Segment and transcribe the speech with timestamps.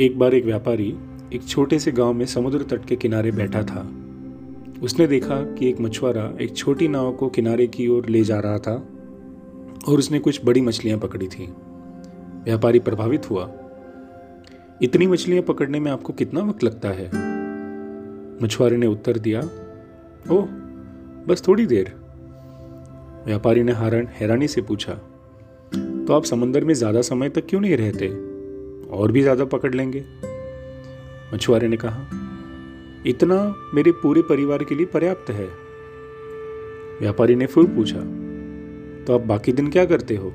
[0.00, 0.96] एक बार एक व्यापारी
[1.32, 3.80] एक छोटे से गाँव में समुद्र तट के किनारे बैठा था।
[4.82, 8.58] उसने देखा कि एक मछुआरा एक छोटी नाव को किनारे की ओर ले जा रहा
[8.58, 8.74] था
[9.88, 11.46] और उसने कुछ बड़ी मछलियाँ पकड़ी थी।
[12.44, 13.50] व्यापारी प्रभावित हुआ।
[14.82, 17.06] इतनी मछलियाँ पकड़ने में आपको कितना वक्त लगता है?
[18.42, 19.40] मछुआरे ने उत्तर दिया,
[20.30, 20.46] ओह,
[21.28, 21.92] बस थोड़ी देर।
[23.26, 24.94] व्यापारी ने हारण, हैरानी से पूछा
[25.74, 28.37] तो आप समंदर में ज़्यादा समय तक क्यों नहीं रहते?
[28.90, 30.04] और भी ज़्यादा पकड़ लेंगे।
[31.34, 32.08] मछुआरे ने कहा,
[33.06, 35.48] इतना मेरे पूरे परिवार के लिए पर्याप्त है।
[37.00, 38.00] व्यापारी ने फिर पूछा
[39.04, 40.30] तो आप बाकी दिन क्या करते हो?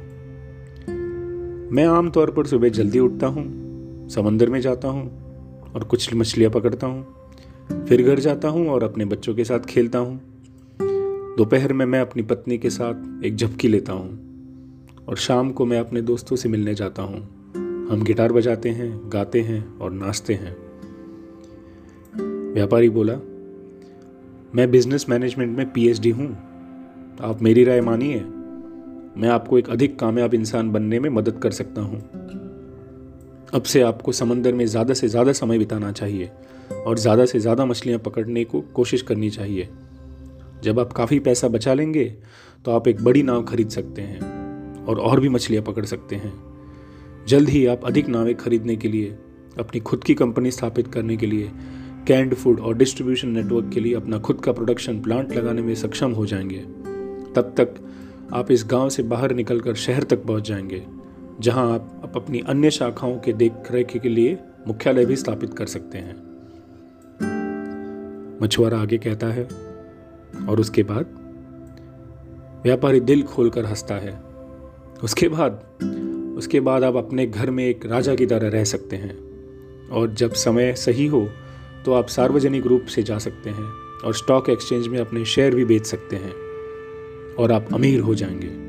[1.72, 6.88] मैं आमतौर पर सुबह जल्दी उठता हूँ, समंदर में जाता हूँ और कुछ मछलियाँ पकड़ता
[6.88, 10.20] हूँ। फिर घर जाता हूँ और अपने बच्चों के साथ खेलता हूँ।
[11.38, 15.80] दोपहर में मैं अपनी पत्नी के साथ एक झपकी लेता हूँ और शाम को मैं
[15.80, 17.43] अपने दोस्तों से मिलने जाता हूँ।
[17.94, 20.56] हम गिटार बजाते हैं, गाते हैं और नाचते हैं।
[22.54, 23.14] व्यापारी बोला,
[24.56, 26.28] मैं बिज़नेस मैनेजमेंट में पीएचडी हूँ।
[27.22, 28.20] आप मेरी राय मानिए।
[29.18, 32.00] मैं आपको एक अधिक कामयाब इंसान बनने में मदद कर सकता हूँ।
[33.54, 36.32] अब से आपको समंदर में ज़्यादा से ज़्यादा समय बिताना चाहिए
[36.86, 39.70] और ज़्यादा से ज़्यादा मछलियाँ पकड़ने को कोशिश करनी चाहिए।
[40.64, 42.06] जब आप काफ़ी पैसा बचा लेंगे
[42.66, 46.53] तो आप एक बड़ी नाव खरीद सकते हैं और और भी मछलियाँ पकड़ सकते हैं।
[47.28, 49.18] जल्द ही आप अधिक नावें खरीदने के लिए
[49.60, 51.52] अपनी खुद की कंपनी स्थापित करने के लिए
[52.08, 56.12] कैंड फ़ूड और डिस्ट्रीब्यूशन नेटवर्क के लिए अपना खुद का प्रोडक्शन प्लांट लगाने में सक्षम
[56.12, 56.58] हो जाएँगे।
[57.36, 57.76] तब तक
[58.34, 60.86] आप इस गाँव से बाहर निकलकर शहर तक पहुँच जाएँगे
[61.42, 64.38] जहाँ आप, अपनी अन्य शाखाओं के देख रेख के लिए
[64.68, 66.34] मुख्यालय भी स्थापित कर सकते हैं।
[68.44, 69.44] मछुआरा आगे कहता है
[70.50, 71.06] और उसके बाद?
[72.64, 74.24] व्यापारी दिल खोलकर हंसता है।
[75.04, 75.64] उसके बाद
[76.36, 79.18] उसके बाद आप अपने घर में एक राजा की तरह रह सकते हैं।
[79.90, 81.30] और जब समय सही हो
[81.86, 85.66] तो आप सार्वजनिक रूप से जा सकते हैं और स्टॉक एक्सचेंज में अपने शेयर भी
[85.66, 86.34] बेच सकते हैं
[87.40, 88.64] और आप अमीर हो जाएँगे।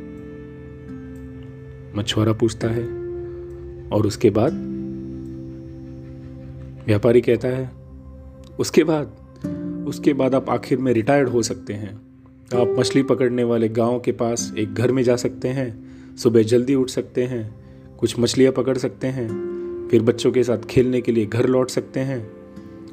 [1.99, 2.85] मछुआरा पूछता है,
[3.89, 4.53] और उसके बाद?
[6.87, 7.71] व्यापारी कहता है,
[8.59, 9.17] उसके बाद?
[9.89, 11.95] उसके बाद आप आखिर में रिटायर्ड हो सकते हैं।
[12.55, 15.84] आप मछली पकड़ने वाले गाँव के पास एक घर में जा सकते हैं
[16.19, 17.55] सुबह जल्दी उठ सकते हैं,
[17.99, 19.29] कुछ मछलियाँ पकड़ सकते हैं,
[19.91, 22.33] फिर बच्चों के साथ खेलने के लिए घर लौट सकते हैं।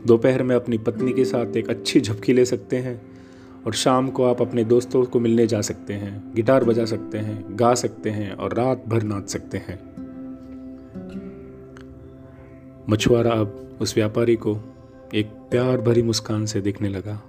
[0.07, 3.01] दोपहर में अपनी पत्नी के साथ एक अच्छी झपकी ले सकते हैं
[3.65, 7.45] और शाम को आप अपने दोस्तों को मिलने जा सकते हैं, गिटार बजा सकते हैं,
[7.51, 9.79] गा सकते हैं और रात भर नाच सकते हैं।
[12.89, 14.57] मछुआरा अब उस व्यापारी को
[15.13, 17.21] एक प्यार भरी मुस्कान से देखने लगा।